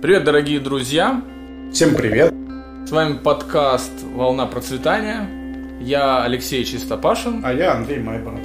[0.00, 1.22] Привет, дорогие друзья!
[1.72, 2.32] Всем привет!
[2.86, 5.28] С вами подкаст «Волна процветания».
[5.80, 7.42] Я Алексей Чистопашин.
[7.44, 8.38] А я Андрей Майбород.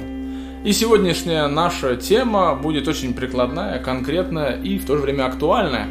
[0.64, 5.86] И сегодняшняя наша тема будет очень прикладная, конкретная и в то же время актуальная.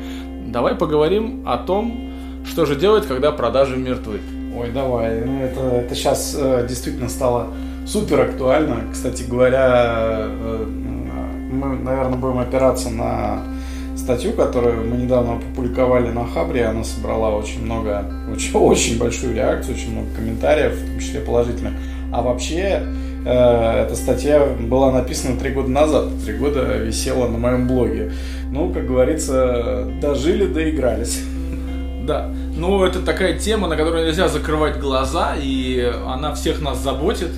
[0.48, 2.12] Давай поговорим о том,
[2.46, 4.20] что же делать, когда продажи мертвы.
[4.54, 5.22] Ой, давай.
[5.22, 7.54] Ну, это, это сейчас э, действительно стало
[7.88, 8.92] супер актуально.
[8.92, 10.66] Кстати говоря, э,
[11.54, 13.44] мы, наверное, будем опираться на
[14.04, 16.66] статью, которую мы недавно опубликовали на Хабре.
[16.66, 21.74] Она собрала очень много, очень, очень большую реакцию, очень много комментариев, в том числе положительных.
[22.12, 22.84] А вообще,
[23.26, 26.10] э, эта статья была написана три года назад.
[26.26, 28.12] Три года висела на моем блоге.
[28.52, 31.22] Ну, как говорится, дожили, доигрались.
[32.06, 32.30] Да.
[32.58, 37.30] Ну, это такая тема, на которую нельзя закрывать глаза, и она всех нас заботит,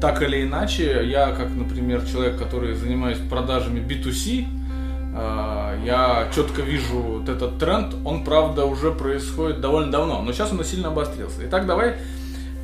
[0.00, 1.02] так или иначе.
[1.04, 4.63] Я, как, например, человек, который занимаюсь продажами B2C, э,
[5.14, 7.94] я четко вижу вот этот тренд.
[8.04, 11.46] Он, правда, уже происходит довольно давно, но сейчас он сильно обострился.
[11.46, 11.96] Итак, давай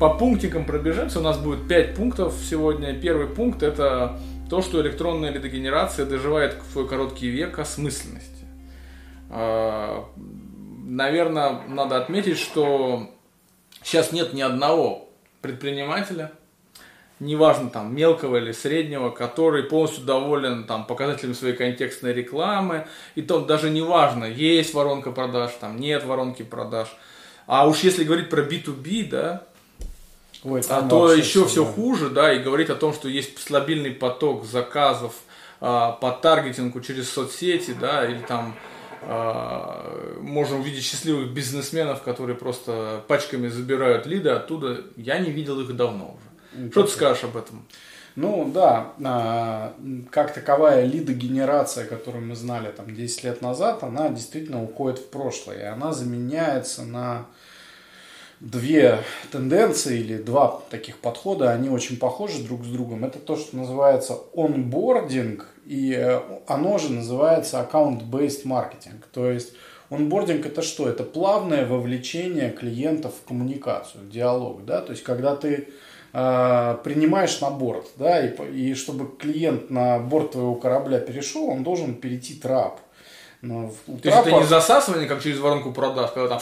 [0.01, 1.19] по пунктикам пробежимся.
[1.19, 2.93] У нас будет 5 пунктов сегодня.
[2.93, 8.45] Первый пункт это то, что электронная лидогенерация доживает в свой короткий век осмысленности.
[9.29, 10.03] Э,
[10.87, 13.11] наверное, надо отметить, что
[13.83, 15.07] сейчас нет ни одного
[15.41, 16.31] предпринимателя,
[17.21, 23.39] неважно там мелкого или среднего, который полностью доволен там показателями своей контекстной рекламы, и то
[23.41, 26.89] даже неважно, есть воронка продаж, там нет воронки продаж.
[27.45, 29.43] А уж если говорить про B2B, да,
[30.43, 31.71] Ой, а то еще все да.
[31.71, 35.13] хуже, да, и говорить о том, что есть стабильный поток заказов
[35.59, 38.55] а, по таргетингу через соцсети, да, или там
[39.03, 44.81] а, можем увидеть счастливых бизнесменов, которые просто пачками забирают лиды оттуда.
[44.95, 46.30] Я не видел их давно уже.
[46.71, 47.65] Что ты скажешь об этом?
[48.15, 49.73] Ну да, а,
[50.09, 55.59] как таковая лидогенерация, которую мы знали там 10 лет назад, она действительно уходит в прошлое.
[55.59, 57.27] И она заменяется на
[58.41, 63.05] две тенденции или два таких подхода, они очень похожи друг с другом.
[63.05, 69.07] Это то, что называется онбординг, и э, оно же называется аккаунт-based маркетинг.
[69.13, 69.53] То есть
[69.89, 70.89] онбординг это что?
[70.89, 74.65] Это плавное вовлечение клиентов в коммуникацию, в диалог.
[74.65, 74.81] Да?
[74.81, 75.69] То есть когда ты
[76.13, 81.63] э, принимаешь на борт, да, и, и чтобы клиент на борт твоего корабля перешел, он
[81.63, 82.79] должен перейти трап.
[83.41, 84.17] Но у То трапа...
[84.17, 86.39] есть это не засасывание, как через воронку продаж, когда там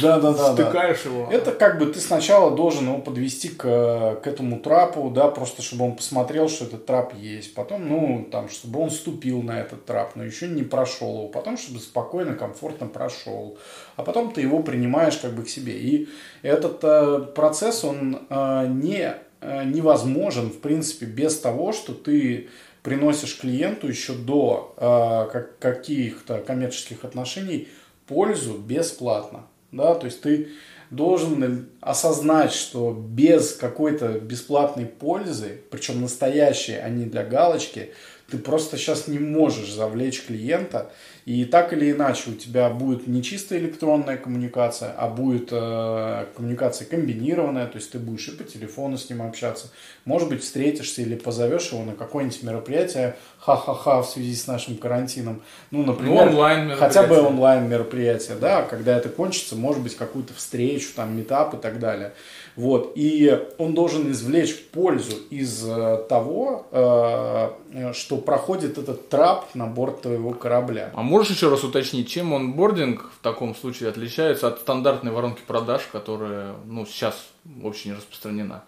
[0.00, 1.10] да, да, да, стыкаешь да.
[1.10, 1.28] его.
[1.28, 5.86] Это как бы ты сначала должен его подвести к, к этому трапу, да, просто чтобы
[5.86, 7.52] он посмотрел, что этот трап есть.
[7.54, 11.28] Потом, ну, там, чтобы он ступил на этот трап, но еще не прошел его.
[11.28, 13.58] Потом, чтобы спокойно, комфортно прошел.
[13.96, 15.72] А потом ты его принимаешь как бы к себе.
[15.72, 16.08] И
[16.42, 22.48] этот э, процесс, он э, не, э, невозможен, в принципе, без того, что ты
[22.86, 27.66] приносишь клиенту еще до э, как, каких-то коммерческих отношений
[28.06, 29.48] пользу бесплатно.
[29.72, 29.96] Да?
[29.96, 30.50] То есть ты
[30.90, 37.90] должен осознать, что без какой-то бесплатной пользы, причем настоящей, а не для галочки,
[38.30, 40.92] ты просто сейчас не можешь завлечь клиента,
[41.26, 46.86] и так или иначе у тебя будет не чисто электронная коммуникация, а будет э, коммуникация
[46.86, 49.72] комбинированная, то есть ты будешь и по телефону с ним общаться,
[50.04, 55.42] может быть встретишься или позовешь его на какое-нибудь мероприятие, ха-ха-ха, в связи с нашим карантином,
[55.72, 60.32] ну, например, ну, онлайн хотя бы онлайн мероприятие, да, когда это кончится, может быть какую-то
[60.32, 62.12] встречу, там, метап и так далее.
[62.56, 62.92] Вот.
[62.94, 70.02] И он должен извлечь пользу из э, того, э, что проходит этот трап на борт
[70.02, 70.90] твоего корабля.
[70.94, 75.82] А можешь еще раз уточнить, чем онбординг в таком случае отличается от стандартной воронки продаж,
[75.92, 77.28] которая ну, сейчас
[77.62, 78.64] очень распространена?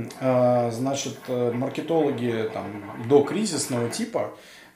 [0.00, 0.18] вот как.
[0.20, 4.30] А, значит, э, маркетологи там, до кризисного типа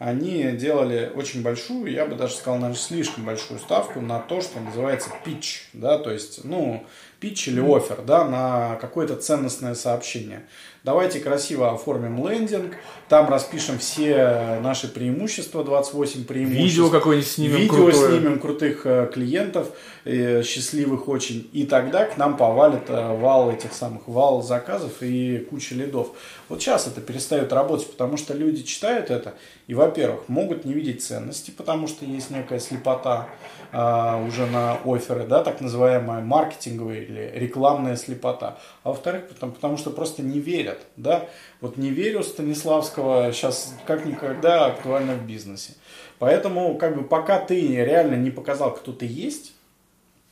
[0.04, 4.58] они делали очень большую, я бы даже сказал, наверное, слишком большую ставку на то, что
[4.58, 6.84] называется pitch, да, то есть, ну,
[7.22, 10.42] pitch или офер, да, на какое-то ценностное сообщение.
[10.84, 12.74] Давайте красиво оформим лендинг,
[13.08, 16.64] там распишем все наши преимущества, 28 преимуществ.
[16.64, 18.10] Видео какое-нибудь снимем Видео крутое.
[18.10, 19.68] снимем крутых э, клиентов,
[20.04, 21.48] э, счастливых очень.
[21.52, 26.08] И тогда к нам повалит э, вал этих самых, вал заказов и куча лидов.
[26.48, 29.34] Вот сейчас это перестает работать, потому что люди читают это
[29.68, 33.28] и, во-первых, могут не видеть ценности, потому что есть некая слепота
[33.72, 38.58] уже на оферы, да, так называемая маркетинговая или рекламная слепота.
[38.84, 41.26] А во-вторых, потому, потому что просто не верят, да.
[41.62, 45.72] Вот не верю Станиславского сейчас как никогда актуально в бизнесе.
[46.18, 49.54] Поэтому, как бы, пока ты реально не показал, кто ты есть,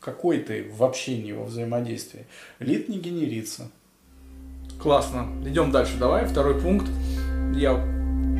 [0.00, 2.26] какой ты в общении, во взаимодействии,
[2.58, 3.70] лид не генерится.
[4.82, 5.28] Классно.
[5.46, 5.96] Идем дальше.
[5.98, 6.88] Давай, второй пункт.
[7.54, 7.82] Я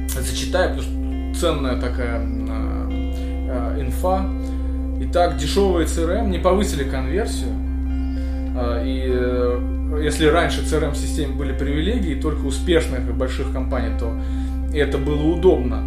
[0.08, 2.20] зачитаю, потому что ценная такая
[3.81, 4.29] инфа.
[5.02, 7.50] Итак, дешевые CRM не повысили конверсию.
[8.85, 14.12] И э, если раньше CRM-системе были привилегии только успешных и больших компаний, то
[14.75, 15.85] это было удобно.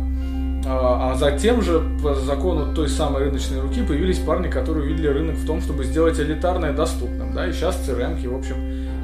[0.65, 5.35] А, а затем же, по закону той самой рыночной руки, появились парни, которые увидели рынок
[5.35, 7.33] в том, чтобы сделать элитарное доступным.
[7.33, 7.47] Да?
[7.47, 8.55] И сейчас CRM, в общем,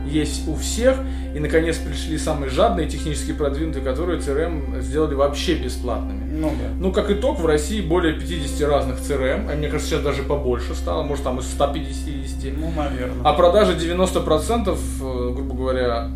[0.09, 0.97] есть у всех.
[1.35, 6.23] И, наконец, пришли самые жадные, технически продвинутые, которые CRM сделали вообще бесплатными.
[6.31, 6.69] Ну, да.
[6.79, 10.73] ну, как итог, в России более 50 разных CRM, а мне кажется, сейчас даже побольше
[10.73, 12.57] стало, может, там из 150.
[12.57, 13.23] Ну, наверное.
[13.23, 16.09] А продажи 90%, э, грубо говоря,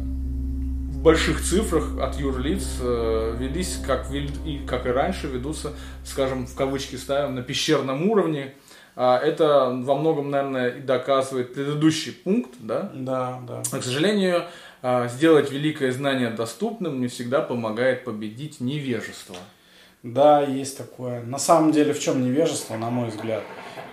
[1.03, 5.73] больших цифрах от юрлиц э, велись, как, и, как и раньше, ведутся,
[6.05, 8.53] скажем, в кавычки ставим, на пещерном уровне.
[8.95, 12.91] А это во многом, наверное, и доказывает предыдущий пункт, да?
[12.93, 13.63] Да, да.
[13.71, 14.43] Но, к сожалению,
[14.81, 19.35] а, сделать великое знание доступным не всегда помогает победить невежество.
[20.03, 21.23] Да, есть такое.
[21.23, 23.41] На самом деле, в чем невежество, на мой взгляд?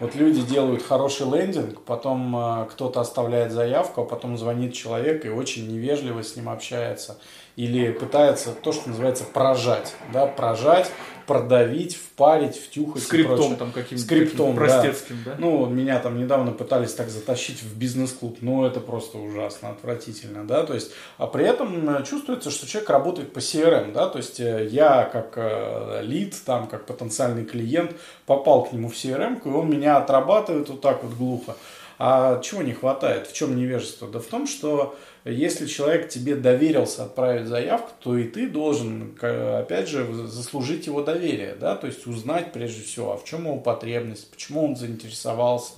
[0.00, 5.28] Вот люди делают хороший лендинг, потом э, кто-то оставляет заявку, а потом звонит человек и
[5.28, 7.18] очень невежливо с ним общается.
[7.54, 9.94] Или пытается то, что называется прожать.
[10.12, 10.90] Да, прожать,
[11.30, 13.04] продавить, впарить, втюхать.
[13.04, 15.30] Скриптом там каким-то Скриптом, простецким, да.
[15.30, 15.36] да?
[15.38, 18.38] Ну, меня там недавно пытались так затащить в бизнес-клуб.
[18.40, 20.66] Ну, это просто ужасно, отвратительно, да.
[20.66, 24.08] То есть, а при этом э, чувствуется, что человек работает по CRM, да.
[24.08, 27.92] То есть, э, я как лид, там, как потенциальный клиент
[28.26, 31.54] попал к нему в CRM, и он меня отрабатывает вот так вот глухо.
[32.00, 33.28] А чего не хватает?
[33.28, 34.08] В чем невежество?
[34.08, 39.88] Да в том, что если человек тебе доверился отправить заявку, то и ты должен, опять
[39.88, 44.30] же, заслужить его доверие, да, то есть узнать прежде всего, а в чем его потребность,
[44.30, 45.74] почему он заинтересовался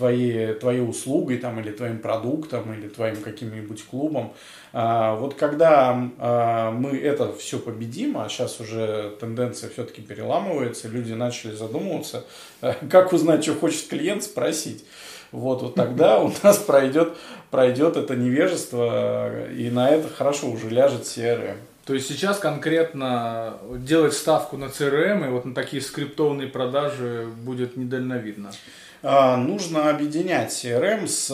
[0.00, 4.32] твоей, твоей услугой там, или твоим продуктом, или твоим каким-нибудь клубом.
[4.72, 11.12] А, вот когда а, мы это все победим, а сейчас уже тенденция все-таки переламывается, люди
[11.12, 12.24] начали задумываться,
[12.90, 14.84] как узнать, что хочет клиент, спросить.
[15.32, 17.16] Вот, вот тогда у нас пройдет,
[17.50, 21.56] пройдет это невежество, и на это хорошо уже ляжет CRM.
[21.84, 27.76] То есть сейчас конкретно делать ставку на CRM и вот на такие скриптованные продажи будет
[27.76, 28.52] недальновидно.
[29.02, 31.30] А, нужно объединять CRM с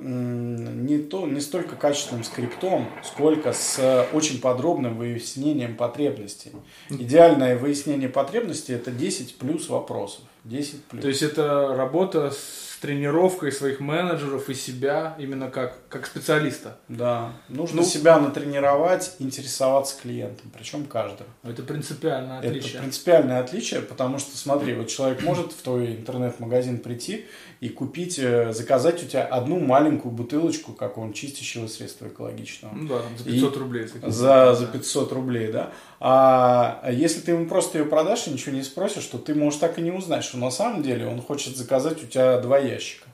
[0.00, 6.52] не, то, не столько качественным скриптом, сколько с очень подробным выяснением потребностей.
[6.88, 10.22] Идеальное выяснение потребностей– это 10 плюс вопросов.
[10.44, 11.02] 10 плюс.
[11.02, 16.76] То есть это работа с тренировкой своих менеджеров и себя именно как, как специалиста.
[16.88, 17.32] Да.
[17.48, 21.26] Нужно ну, себя натренировать, интересоваться клиентом, причем каждым.
[21.42, 22.72] Это принципиальное отличие.
[22.72, 27.24] Это принципиальное отличие, потому что, смотри, вот человек может в твой интернет-магазин прийти
[27.60, 32.74] и купить, э, заказать у тебя одну маленькую бутылочку какого-нибудь чистящего средства экологичного.
[32.74, 33.88] Ну да, за 500 и рублей.
[34.02, 35.72] За, за 500 рублей, да.
[36.06, 39.78] А если ты ему просто ее продашь и ничего не спросишь, то ты можешь так
[39.78, 43.06] и не узнать, что на самом деле он хочет заказать у тебя два ящика.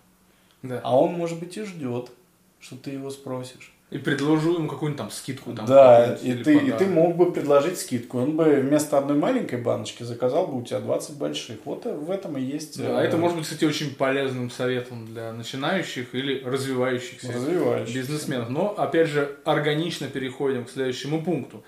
[0.64, 0.80] Да.
[0.82, 2.10] А он, может быть, и ждет,
[2.58, 3.72] что ты его спросишь.
[3.92, 5.52] И предложу ему какую-нибудь там скидку.
[5.52, 8.18] Там, да, и ты, и ты мог бы предложить скидку.
[8.18, 11.58] Он бы вместо одной маленькой баночки заказал бы у тебя 20 больших.
[11.66, 12.76] Вот в этом и есть.
[12.76, 13.06] Да, э...
[13.06, 17.94] это может быть, кстати, очень полезным советом для начинающих или развивающихся развивающихся.
[17.94, 18.50] бизнесменов.
[18.50, 21.62] Но, опять же, органично переходим к следующему пункту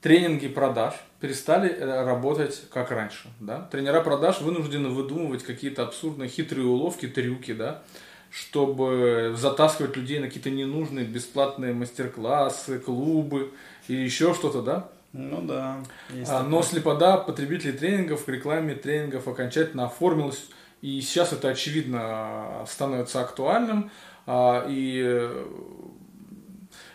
[0.00, 3.28] тренинги продаж перестали э, работать как раньше.
[3.40, 3.68] Да?
[3.70, 7.82] Тренера продаж вынуждены выдумывать какие-то абсурдные хитрые уловки, трюки, да?
[8.30, 13.52] чтобы затаскивать людей на какие-то ненужные бесплатные мастер-классы, клубы
[13.88, 14.88] и еще что-то, да?
[15.12, 15.82] Ну да.
[16.28, 20.48] А, но слепода потребителей тренингов к рекламе тренингов окончательно оформилась.
[20.80, 23.90] И сейчас это очевидно становится актуальным.
[24.26, 25.46] А, и э,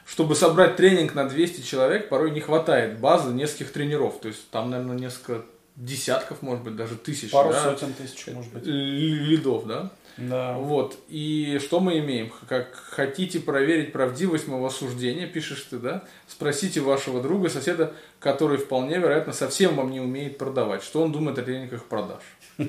[0.06, 4.20] чтобы собрать тренинг на 200 человек, порой не хватает базы нескольких тренеров.
[4.22, 5.44] То есть там, наверное, несколько
[5.76, 7.32] десятков, может быть, даже тысяч.
[7.32, 7.64] Пару да?
[7.64, 8.66] сотен тысяч, может быть.
[8.66, 9.92] Лидов, да?
[10.18, 10.54] Да.
[10.54, 10.98] Вот.
[11.10, 12.32] И что мы имеем?
[12.48, 16.04] Как хотите проверить правдивость моего суждения, пишешь ты, да?
[16.28, 20.84] Спросите вашего друга, соседа, который вполне вероятно совсем вам не умеет продавать.
[20.84, 22.22] Что он думает о тренингах продаж?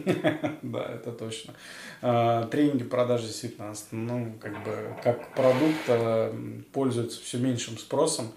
[0.62, 1.54] Да, это точно.
[2.02, 6.34] А, тренинги продажи действительно, ну, как бы, как продукт а,
[6.72, 8.32] пользуются все меньшим спросом.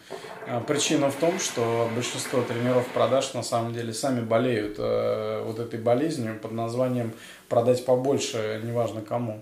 [0.47, 5.79] А, причина в том, что большинство тренеров продаж на самом деле сами болеют вот этой
[5.79, 7.13] болезнью под названием
[7.49, 9.41] продать побольше, неважно кому.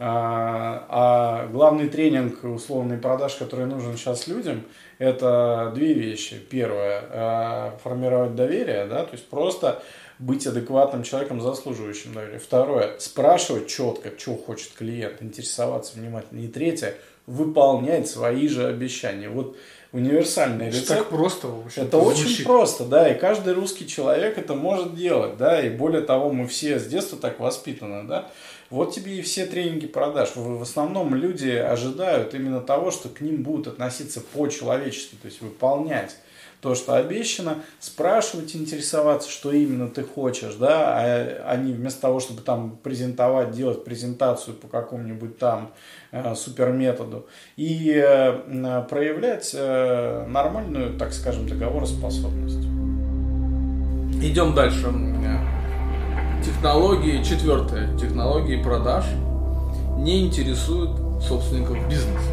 [0.00, 4.64] А главный тренинг условный продаж, который нужен сейчас людям,
[4.98, 6.36] это две вещи.
[6.50, 9.82] Первое, формировать доверие, да, то есть просто
[10.18, 12.38] быть адекватным человеком, заслуживающим доверия.
[12.38, 16.40] Второе, спрашивать четко, что хочет клиент, интересоваться внимательно.
[16.40, 16.96] И третье,
[17.26, 19.28] выполнять свои же обещания.
[19.28, 19.56] Вот
[19.94, 20.88] универсальный рецепт.
[20.88, 22.26] Так просто, в общем Это звучит.
[22.26, 26.48] очень просто, да, и каждый русский человек это может делать, да, и более того, мы
[26.48, 28.30] все с детства так воспитаны, да.
[28.70, 30.32] Вот тебе и все тренинги продаж.
[30.34, 36.16] В основном люди ожидают именно того, что к ним будут относиться по-человечески, то есть выполнять
[36.64, 42.20] то, что обещано, спрашивать, интересоваться, что именно ты хочешь, да, а, а не вместо того,
[42.20, 45.72] чтобы там презентовать, делать презентацию по какому-нибудь там
[46.10, 52.64] э, суперметоду и э, проявлять э, нормальную, так скажем, договороспособность.
[54.22, 54.86] Идем дальше.
[56.42, 59.04] Технологии, четвертое, технологии продаж
[59.98, 62.32] не интересуют собственников бизнеса.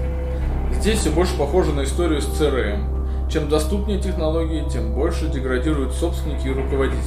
[0.71, 3.00] Здесь все больше похоже на историю с CRM
[3.31, 7.01] чем доступнее технологии, тем больше деградируют собственники и руководители.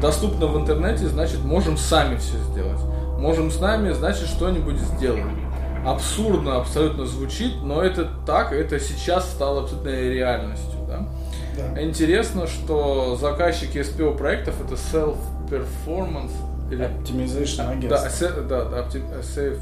[0.00, 2.80] Доступно в интернете, значит можем сами все сделать.
[3.18, 5.38] Можем с нами, значит что-нибудь сделаем.
[5.84, 10.80] Абсурдно абсолютно звучит, но это так, это сейчас стало абсолютной реальностью.
[10.88, 11.08] Да?
[11.56, 11.82] Да.
[11.82, 16.32] Интересно, что заказчики SPO проектов это self-performance
[16.70, 16.84] или...
[16.86, 18.42] Optimization агентство.
[18.48, 18.88] Да, да, да,
[19.20, 19.58] self,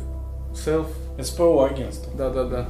[0.52, 0.86] self...
[1.18, 2.12] SPO агентство.
[2.16, 2.68] Да, да, да.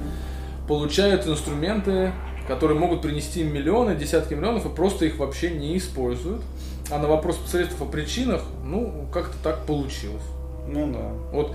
[0.66, 2.12] Получают инструменты
[2.48, 6.42] которые могут принести миллионы, десятки миллионов и просто их вообще не используют.
[6.90, 10.22] А на вопрос специалистов о причинах, ну, как-то так получилось.
[10.66, 11.10] Ну да.
[11.32, 11.54] Вот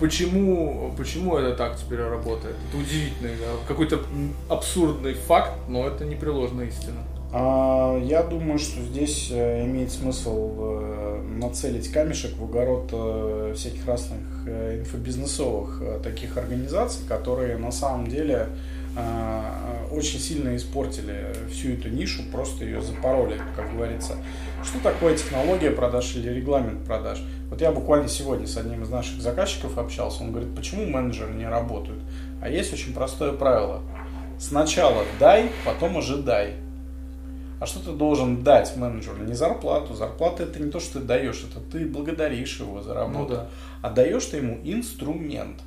[0.00, 2.56] почему, почему это так теперь работает?
[2.68, 3.36] Это удивительный,
[3.68, 4.00] какой-то
[4.48, 7.00] абсурдный факт, но это непреложная истина.
[7.32, 13.86] А, я думаю, что здесь э, имеет смысл э, нацелить камешек в огород э, всяких
[13.86, 14.18] разных
[14.48, 18.48] инфобизнесовых таких организаций, которые на самом деле
[19.90, 24.16] очень сильно испортили всю эту нишу, просто ее запороли, как говорится.
[24.62, 27.22] Что такое технология продаж или регламент продаж?
[27.50, 31.46] Вот я буквально сегодня с одним из наших заказчиков общался, он говорит, почему менеджеры не
[31.46, 32.00] работают?
[32.40, 33.82] А есть очень простое правило.
[34.38, 36.54] Сначала дай, потом ожидай.
[37.60, 39.18] А что ты должен дать менеджеру?
[39.18, 39.94] Не зарплату.
[39.94, 43.18] Зарплата это не то, что ты даешь, это ты благодаришь его за работу.
[43.18, 43.48] Ну, да.
[43.82, 45.60] А даешь ты ему инструмент.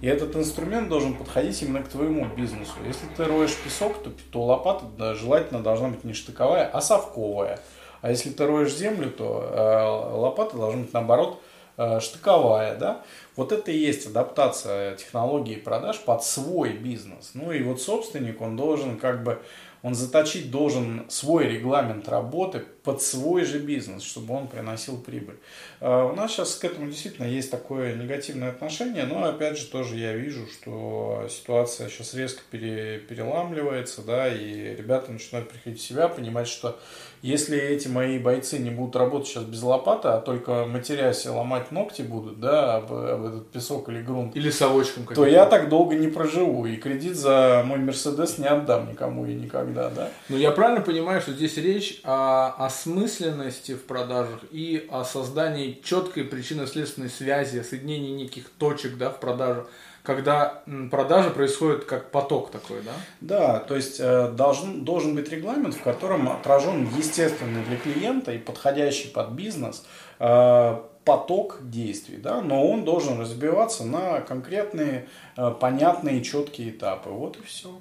[0.00, 2.72] И этот инструмент должен подходить именно к твоему бизнесу.
[2.86, 7.58] Если ты роешь песок, то, то лопата да, желательно должна быть не штыковая, а совковая.
[8.00, 11.40] А если ты роешь землю, то э, лопата должна быть наоборот
[11.76, 12.76] э, штыковая.
[12.76, 13.02] Да?
[13.34, 17.32] Вот это и есть адаптация технологии продаж под свой бизнес.
[17.34, 19.42] Ну и вот собственник, он должен как бы
[19.82, 25.36] он заточить должен свой регламент работы под свой же бизнес, чтобы он приносил прибыль.
[25.78, 29.96] А у нас сейчас к этому действительно есть такое негативное отношение, но опять же тоже
[29.96, 36.08] я вижу, что ситуация сейчас резко пере, переламливается, да, и ребята начинают приходить в себя,
[36.08, 36.78] понимать, что
[37.20, 41.72] если эти мои бойцы не будут работать сейчас без лопаты, а только матерясь и ломать
[41.72, 45.94] ногти будут, да, об, об этот песок или грунт, или совочком, то я так долго
[45.94, 50.10] не проживу, и кредит за мой Мерседес не отдам никому и никогда, да.
[50.28, 56.24] Ну, я правильно понимаю, что здесь речь о осмысленности в продажах и о создании четкой
[56.24, 59.68] причинно-следственной связи, соединении неких точек, да, в продажах
[60.04, 62.92] когда продажа происходит как поток такой, да?
[63.20, 68.38] Да, то есть э, должен, должен быть регламент, в котором отражен естественный для клиента и
[68.38, 69.84] подходящий под бизнес
[70.18, 77.10] э, поток действий, да, но он должен разбиваться на конкретные, э, понятные, четкие этапы.
[77.10, 77.78] Вот и все.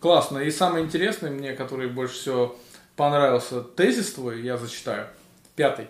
[0.00, 0.38] Классно.
[0.38, 2.56] И самое интересное мне, который больше всего
[3.00, 5.06] понравился, тезис твой, я зачитаю.
[5.56, 5.86] Пятый.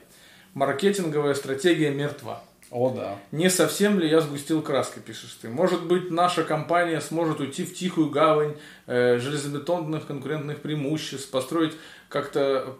[0.54, 2.40] Маркетинговая стратегия мертва.
[2.70, 3.18] О, да.
[3.32, 5.48] Не совсем ли я сгустил краской, пишешь ты.
[5.48, 8.54] Может быть, наша компания сможет уйти в тихую гавань
[8.86, 11.72] э, железобетонных конкурентных преимуществ, построить
[12.08, 12.76] как-то...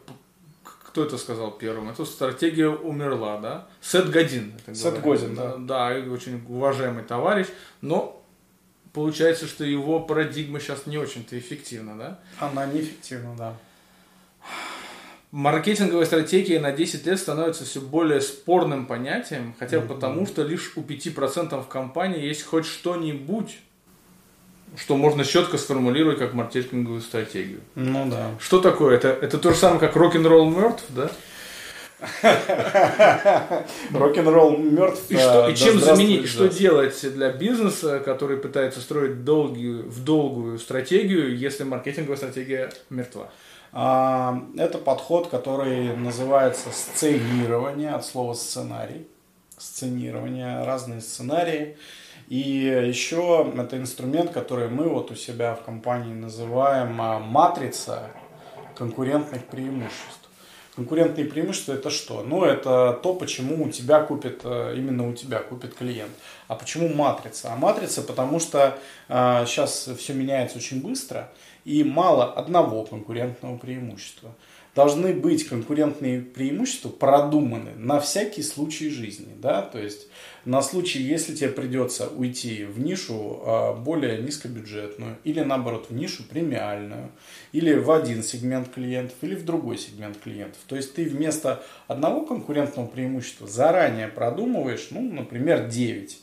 [0.63, 1.91] Кто это сказал первым?
[1.91, 3.67] Это стратегия умерла, да?
[3.81, 4.55] Сет Годин.
[4.73, 5.57] Сет Годин, да.
[5.57, 7.49] Да, очень уважаемый товарищ,
[7.81, 8.25] но
[8.93, 12.21] получается, что его парадигма сейчас не очень-то эффективна, да?
[12.39, 13.57] Она неэффективна, да
[15.33, 19.87] маркетинговая стратегия на 10 лет становится все более спорным понятием, хотя mm-hmm.
[19.87, 23.59] потому, что лишь у 5% в компании есть хоть что-нибудь,
[24.77, 27.61] что можно четко сформулировать как маркетинговую стратегию.
[27.75, 28.31] Ну да.
[28.41, 28.97] Что такое?
[28.97, 31.11] Это, это то же самое, как рок-н-ролл мертв, да?
[33.93, 35.03] Рок-н-ролл мертв.
[35.11, 40.59] И, что, и чем заменить, что делать для бизнеса, который пытается строить долгую, в долгую
[40.59, 43.31] стратегию, если маркетинговая стратегия мертва?
[43.73, 49.07] А, это подход, который называется сценирование, от слова сценарий.
[49.57, 51.77] Сценирование, разные сценарии.
[52.29, 58.11] И еще это инструмент, который мы вот у себя в компании называем а, матрица
[58.75, 60.20] конкурентных преимуществ.
[60.81, 62.23] Конкурентные преимущества это что?
[62.23, 66.11] Ну, это то, почему у тебя купит, э, именно у тебя купит клиент.
[66.49, 67.53] А почему матрица?
[67.53, 68.79] А матрица, потому что
[69.11, 71.31] э, сейчас все меняется очень быстро,
[71.67, 74.31] и мало одного конкурентного преимущества
[74.75, 79.35] должны быть конкурентные преимущества продуманы на всякий случай жизни.
[79.41, 79.63] Да?
[79.63, 80.07] То есть
[80.45, 86.23] на случай, если тебе придется уйти в нишу а, более низкобюджетную, или наоборот в нишу
[86.23, 87.11] премиальную,
[87.53, 90.61] или в один сегмент клиентов, или в другой сегмент клиентов.
[90.67, 96.19] То есть ты вместо одного конкурентного преимущества заранее продумываешь, ну, например, 9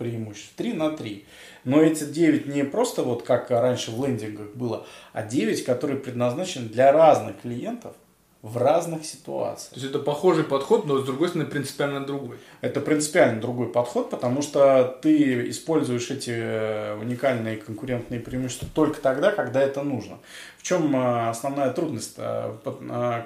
[0.00, 1.24] преимуществ, 3 на 3.
[1.64, 6.68] Но эти 9 не просто вот как раньше в лендингах было, а 9, которые предназначены
[6.68, 7.94] для разных клиентов
[8.42, 9.74] в разных ситуациях.
[9.74, 12.38] То есть это похожий подход, но с другой стороны принципиально другой.
[12.62, 19.30] Это принципиально другой подход, потому что ты используешь эти э, уникальные конкурентные преимущества только тогда,
[19.30, 20.18] когда это нужно.
[20.60, 22.16] В чем э, основная трудность?
[22.18, 22.52] Э,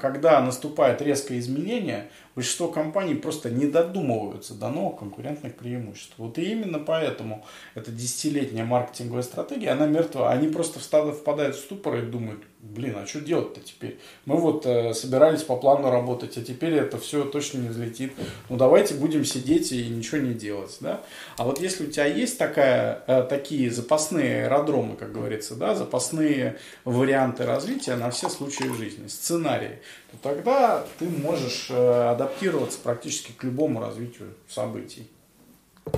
[0.01, 6.15] когда наступает резкое изменение, большинство компаний просто не додумываются до новых конкурентных преимуществ.
[6.17, 10.31] Вот и именно поэтому эта десятилетняя маркетинговая стратегия, она мертва.
[10.31, 13.99] Они просто впадают в ступор и думают, блин, а что делать-то теперь?
[14.27, 18.13] Мы вот э, собирались по плану работать, а теперь это все точно не взлетит.
[18.49, 20.77] Ну давайте будем сидеть и ничего не делать.
[20.81, 21.03] Да?
[21.37, 26.57] А вот если у тебя есть такая, э, такие запасные аэродромы, как говорится, да, запасные
[26.85, 33.45] варианты развития на все случаи жизни, сценарии, то тогда ты можешь э, адаптироваться практически к
[33.45, 35.09] любому развитию событий.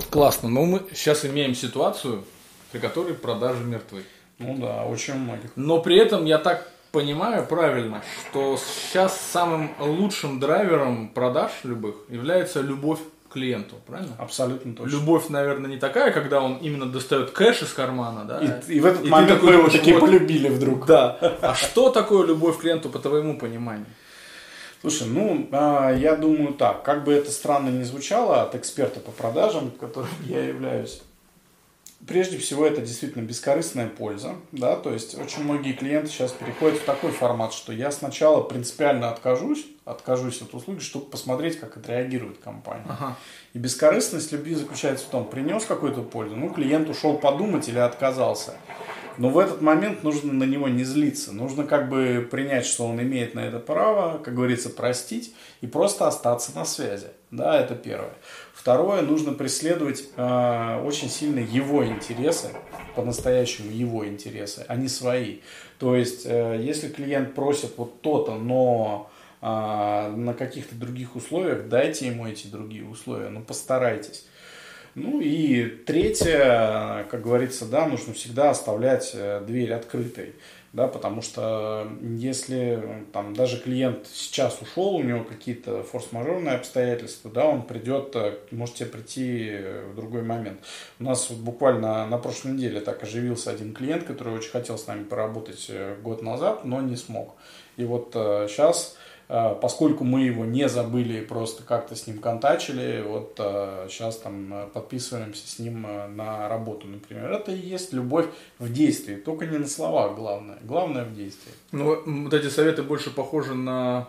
[0.09, 0.49] Классно.
[0.49, 2.23] Но мы сейчас имеем ситуацию,
[2.71, 4.03] при которой продажи мертвы.
[4.39, 5.51] Ну да, очень многих.
[5.55, 12.61] Но при этом я так понимаю правильно, что сейчас самым лучшим драйвером продаж любых является
[12.61, 14.15] любовь клиенту, правильно?
[14.17, 14.91] Абсолютно точно.
[14.91, 18.61] Любовь, наверное, не такая, когда он именно достает кэш из кармана, да?
[18.67, 20.85] И, и в этот и момент мы его такие вот, полюбили вдруг.
[20.85, 21.17] Да.
[21.41, 23.87] А что такое любовь к клиенту по твоему пониманию?
[24.81, 29.11] Слушай, ну, а, я думаю так, как бы это странно ни звучало от эксперта по
[29.11, 31.01] продажам, которым я являюсь,
[32.05, 36.85] Прежде всего, это действительно бескорыстная польза, да, то есть очень многие клиенты сейчас переходят в
[36.85, 42.85] такой формат, что я сначала принципиально откажусь, откажусь от услуги, чтобы посмотреть, как отреагирует компания.
[42.87, 43.15] Ага.
[43.53, 48.53] И бескорыстность любви заключается в том, принес какую-то пользу, ну, клиент ушел подумать или отказался.
[49.17, 51.31] Но в этот момент нужно на него не злиться.
[51.31, 56.07] Нужно как бы принять, что он имеет на это право, как говорится, простить и просто
[56.07, 57.07] остаться на связи.
[57.31, 58.13] Да, это первое.
[58.53, 62.49] Второе, нужно преследовать э, очень сильно его интересы,
[62.95, 65.39] по-настоящему его интересы, а не свои.
[65.79, 69.09] То есть, э, если клиент просит вот то-то, но
[69.41, 74.25] на каких-то других условиях, дайте ему эти другие условия, ну постарайтесь.
[74.99, 80.33] Ну и третье, как говорится, да, нужно всегда оставлять э, дверь открытой,
[80.73, 87.45] да, потому что если там даже клиент сейчас ушел, у него какие-то форс-мажорные обстоятельства, да,
[87.45, 89.59] он придет, э, можете прийти
[89.91, 90.61] в другой момент.
[90.99, 94.87] У нас вот буквально на прошлой неделе так оживился один клиент, который очень хотел с
[94.87, 97.35] нами поработать э, год назад, но не смог.
[97.75, 103.33] И вот сейчас а, поскольку мы его не забыли, просто как-то с ним контачили, вот
[103.89, 107.31] сейчас а, там а, подписываемся с ним на работу, например.
[107.31, 111.51] Это и есть любовь в действии, только не на словах главное, главное в действии.
[111.73, 114.07] Ну, вот эти советы больше похожи на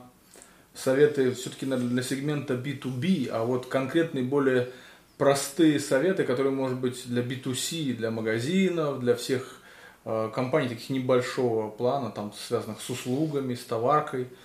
[0.73, 4.71] советы все-таки для сегмента B2B, а вот конкретные более
[5.17, 9.57] простые советы, которые, может быть, для B2C, для магазинов, для всех
[10.05, 14.29] компаний таких небольшого плана, там, связанных с услугами, с товаркой–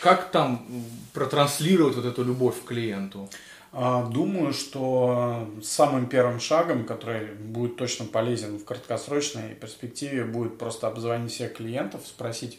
[0.00, 0.66] как там
[1.12, 3.28] протранслировать вот эту любовь к клиенту?
[3.72, 10.86] А, думаю, что самым первым шагом, который будет точно полезен в краткосрочной перспективе, будет просто
[10.86, 12.58] обзвонить всех клиентов, спросить,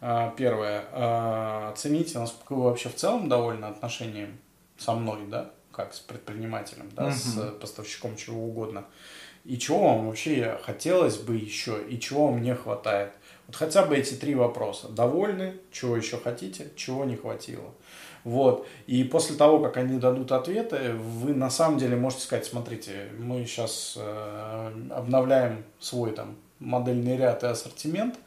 [0.00, 4.38] а, первое, а, оцените, насколько вы вообще в целом довольны отношением
[4.76, 7.14] со мной, да, как с предпринимателем, да, угу.
[7.14, 8.84] с поставщиком чего угодно,
[9.44, 13.12] и чего вам вообще хотелось бы еще, и чего вам не хватает.
[13.50, 14.86] Вот хотя бы эти три вопроса.
[14.90, 17.74] Довольны, чего еще хотите, чего не хватило.
[18.22, 18.64] Вот.
[18.86, 23.44] И после того, как они дадут ответы, вы на самом деле можете сказать, смотрите, мы
[23.44, 28.20] сейчас э, обновляем свой там модельный ряд и ассортимент.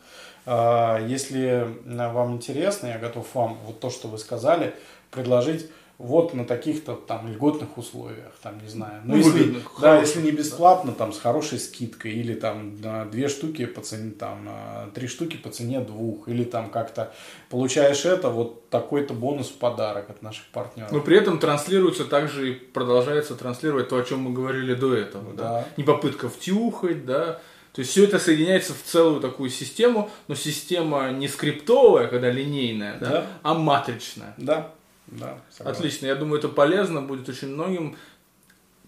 [0.45, 4.75] Э, если вам интересно, я готов вам вот то, что вы сказали,
[5.09, 5.69] предложить
[6.03, 9.01] вот на таких-то там льготных условиях, там, не знаю.
[9.05, 10.97] Ну, ну если, выгодных, да, хороших, если не бесплатно, да.
[10.97, 15.37] там, с хорошей скидкой, или там на две штуки по цене, там, на три штуки
[15.37, 17.13] по цене двух, или там как-то
[17.49, 20.91] получаешь это, вот такой-то бонус в подарок от наших партнеров.
[20.91, 25.33] Но при этом транслируется также и продолжается транслировать то, о чем мы говорили до этого,
[25.33, 25.43] да.
[25.43, 25.65] да?
[25.77, 27.39] Не попытка втюхать, да,
[27.71, 32.99] То есть все это соединяется в целую такую систему, но система не скриптовая, когда линейная,
[32.99, 33.27] да, Да.
[33.41, 34.33] а матричная.
[34.37, 34.71] Да,
[35.07, 35.39] да.
[35.49, 35.79] согласен.
[35.79, 37.95] Отлично, я думаю, это полезно будет очень многим,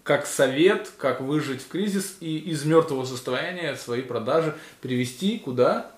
[0.06, 5.90] как совет, как выжить в кризис и из мертвого состояния свои продажи привести куда?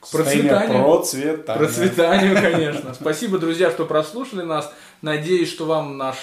[0.00, 0.84] К процветанию.
[0.84, 1.58] Процветания.
[1.58, 2.94] Процветанию, конечно.
[3.00, 4.72] Спасибо, друзья, что прослушали нас.
[5.00, 6.16] Надеюсь, что вам наш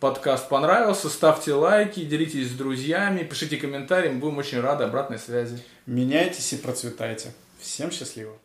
[0.00, 1.08] подкаст понравился.
[1.08, 4.10] Ставьте лайки, делитесь с друзьями, пишите комментарии.
[4.10, 5.62] Мы будем очень рады обратной связи.
[5.86, 7.32] Меняйтесь и процветайте.
[7.60, 8.36] Всем счастливо.